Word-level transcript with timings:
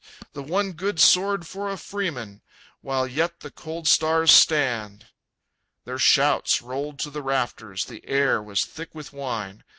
The 0.33 0.41
one 0.41 0.71
good 0.71 0.99
sword 0.99 1.45
for 1.45 1.69
a 1.69 1.77
freeman, 1.77 2.41
While 2.79 3.05
yet 3.05 3.41
the 3.41 3.51
cold 3.51 3.87
stars 3.87 4.31
stand!" 4.31 5.05
Their 5.85 5.99
shouts 5.99 6.59
rolled 6.59 6.97
to 7.01 7.11
the 7.11 7.21
rafters, 7.21 7.85
The 7.85 8.03
air 8.07 8.41
was 8.41 8.65
thick 8.65 8.95
with 8.95 9.13
wine. 9.13 9.63